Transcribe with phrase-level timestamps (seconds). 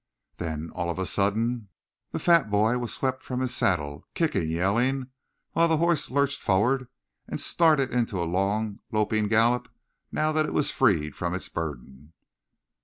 [0.37, 1.69] Then, all of a sudden,
[2.09, 5.11] the fat boy was swept from his saddle, kicking, yelling,
[5.51, 6.87] while the horse lurched forward
[7.27, 9.69] and started into a long, loping gallop
[10.11, 12.13] now that it was freed from its burden.